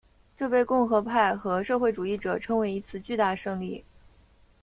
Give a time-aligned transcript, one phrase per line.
[0.35, 3.85] 这被共和派和社会主义者称为一次巨大胜利。